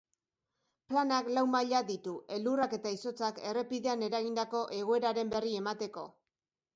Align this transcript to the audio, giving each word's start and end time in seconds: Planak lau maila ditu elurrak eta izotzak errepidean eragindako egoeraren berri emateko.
Planak 0.91 1.25
lau 1.35 1.41
maila 1.55 1.81
ditu 1.89 2.13
elurrak 2.37 2.73
eta 2.77 2.93
izotzak 2.95 3.41
errepidean 3.49 4.07
eragindako 4.07 4.63
egoeraren 4.79 5.31
berri 5.35 5.53
emateko. 5.59 6.07